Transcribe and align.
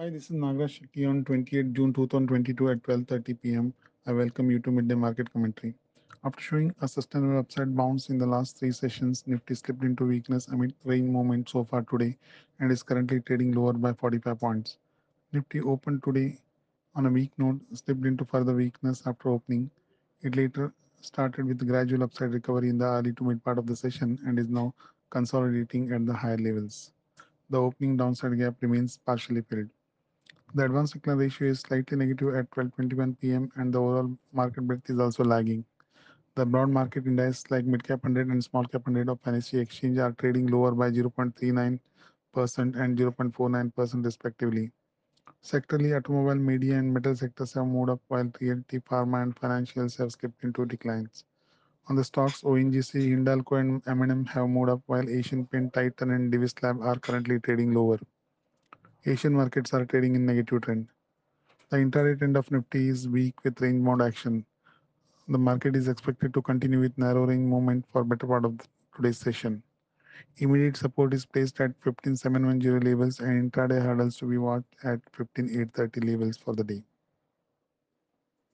Hi, 0.00 0.08
this 0.10 0.30
is 0.30 0.36
Nagaraj 0.36 0.74
Shetti 0.78 1.08
on 1.10 1.24
28 1.24 1.72
June 1.72 1.92
2022 1.92 2.68
at 2.70 2.80
12:30 2.84 3.34
p.m. 3.42 3.74
I 4.06 4.12
welcome 4.12 4.48
you 4.48 4.60
to 4.60 4.70
midday 4.70 4.94
market 4.94 5.32
commentary. 5.32 5.74
After 6.22 6.40
showing 6.40 6.72
a 6.80 6.86
sustainable 6.86 7.40
upside 7.40 7.76
bounce 7.76 8.08
in 8.08 8.16
the 8.16 8.24
last 8.34 8.56
three 8.56 8.70
sessions, 8.70 9.24
Nifty 9.26 9.56
slipped 9.56 9.82
into 9.82 10.04
weakness 10.04 10.46
amid 10.46 10.72
range 10.84 11.10
movement 11.10 11.48
so 11.48 11.64
far 11.64 11.82
today 11.82 12.16
and 12.60 12.70
is 12.70 12.84
currently 12.84 13.18
trading 13.22 13.50
lower 13.50 13.72
by 13.72 13.92
45 13.92 14.38
points. 14.38 14.76
Nifty 15.32 15.62
opened 15.62 16.04
today 16.04 16.38
on 16.94 17.06
a 17.06 17.10
weak 17.10 17.32
note, 17.36 17.58
slipped 17.72 18.06
into 18.06 18.24
further 18.24 18.54
weakness 18.54 19.04
after 19.04 19.30
opening. 19.30 19.68
It 20.22 20.36
later 20.36 20.72
started 21.00 21.46
with 21.46 21.66
gradual 21.66 22.04
upside 22.04 22.34
recovery 22.34 22.68
in 22.68 22.78
the 22.78 22.84
early 22.84 23.14
to 23.14 23.24
mid 23.24 23.42
part 23.42 23.58
of 23.58 23.66
the 23.66 23.74
session 23.74 24.16
and 24.24 24.38
is 24.38 24.48
now 24.48 24.74
consolidating 25.10 25.90
at 25.90 26.06
the 26.06 26.14
higher 26.14 26.38
levels. 26.38 26.92
The 27.50 27.60
opening 27.60 27.96
downside 27.96 28.38
gap 28.38 28.54
remains 28.60 28.96
partially 29.04 29.40
filled. 29.40 29.70
The 30.54 30.64
advanced 30.64 30.94
decline 30.94 31.18
ratio 31.18 31.48
is 31.48 31.60
slightly 31.60 31.96
negative 31.98 32.34
at 32.34 32.50
12:21 32.50 33.18
p.m. 33.20 33.50
and 33.56 33.72
the 33.72 33.80
overall 33.80 34.18
market 34.32 34.62
breadth 34.62 34.88
is 34.88 34.98
also 34.98 35.22
lagging. 35.22 35.64
The 36.36 36.46
broad 36.46 36.70
market 36.70 37.06
indices 37.06 37.50
like 37.50 37.66
mid-cap 37.66 38.02
100 38.02 38.28
and 38.28 38.42
small-cap 38.42 38.86
100 38.86 39.10
of 39.10 39.22
NSE 39.24 39.60
exchange 39.60 39.98
are 39.98 40.12
trading 40.12 40.46
lower 40.46 40.72
by 40.72 40.90
0.39% 40.90 41.80
and 42.34 42.98
0.49% 42.98 44.04
respectively. 44.04 44.72
Sectorally, 45.42 45.94
automobile, 45.94 46.36
media, 46.36 46.78
and 46.78 46.94
metal 46.94 47.14
sectors 47.14 47.52
have 47.52 47.66
moved 47.66 47.90
up 47.90 48.00
while 48.08 48.32
realty, 48.40 48.80
pharma, 48.80 49.22
and 49.22 49.36
financials 49.36 49.98
have 49.98 50.12
skipped 50.12 50.42
into 50.44 50.64
declines. 50.64 51.24
On 51.88 51.96
the 51.96 52.04
stocks, 52.04 52.42
ONGC, 52.42 53.10
Hindalco, 53.10 53.60
and 53.60 53.82
M&M 53.86 54.24
have 54.24 54.48
moved 54.48 54.70
up 54.70 54.82
while 54.86 55.08
Asian 55.08 55.46
Paint, 55.46 55.74
Titan, 55.74 56.10
and 56.10 56.32
Divis 56.32 56.62
Lab 56.62 56.80
are 56.80 56.98
currently 56.98 57.38
trading 57.38 57.72
lower. 57.72 57.98
Asian 59.08 59.32
markets 59.32 59.72
are 59.72 59.86
trading 59.86 60.16
in 60.16 60.26
negative 60.26 60.60
trend. 60.60 60.86
The 61.70 61.78
intraday 61.78 62.18
trend 62.18 62.36
of 62.36 62.50
Nifty 62.50 62.90
is 62.90 63.08
weak 63.08 63.42
with 63.42 63.58
range 63.62 63.82
bound 63.82 64.02
action. 64.02 64.44
The 65.28 65.38
market 65.38 65.76
is 65.76 65.88
expected 65.88 66.34
to 66.34 66.42
continue 66.42 66.80
with 66.80 66.98
narrowing 66.98 67.48
movement 67.48 67.86
for 67.90 68.04
better 68.04 68.26
part 68.26 68.44
of 68.44 68.60
today's 68.94 69.16
session. 69.16 69.62
Immediate 70.36 70.76
support 70.76 71.14
is 71.14 71.24
placed 71.24 71.58
at 71.62 71.72
15710 71.80 72.80
levels 72.80 73.20
and 73.20 73.50
intraday 73.50 73.80
hurdles 73.80 74.18
to 74.18 74.26
be 74.26 74.36
watched 74.36 74.74
at 74.84 75.00
15830 75.14 76.00
levels 76.02 76.36
for 76.36 76.54
the 76.54 76.64
day. 76.64 76.82